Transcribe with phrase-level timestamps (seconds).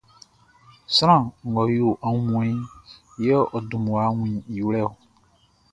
[0.95, 2.67] Sran ngʼɔ yo aunmuanʼn,
[3.25, 4.89] yɛ ɔ dun mmua wun i wlɛ-ɔ.